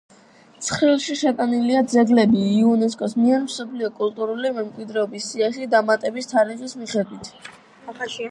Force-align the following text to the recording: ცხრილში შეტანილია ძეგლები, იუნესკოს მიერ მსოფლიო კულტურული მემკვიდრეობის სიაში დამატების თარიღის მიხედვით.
ცხრილში 0.67 1.15
შეტანილია 1.17 1.83
ძეგლები, 1.91 2.39
იუნესკოს 2.61 3.13
მიერ 3.19 3.43
მსოფლიო 3.43 3.91
კულტურული 4.01 4.53
მემკვიდრეობის 4.57 5.29
სიაში 5.33 5.69
დამატების 5.75 6.33
თარიღის 6.35 6.77
მიხედვით. 6.81 7.31